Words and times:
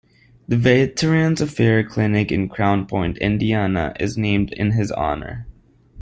The 0.47 0.57
Veterans 0.57 1.41
Affairs 1.41 1.85
clinic 1.93 2.31
in 2.31 2.49
Crown 2.49 2.87
Point, 2.87 3.19
Indiana, 3.19 3.93
is 3.99 4.17
named 4.17 4.51
in 4.51 4.71
his 4.71 4.91
honor. 4.91 5.45